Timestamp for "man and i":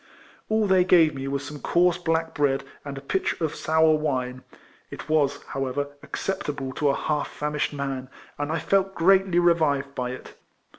7.71-8.57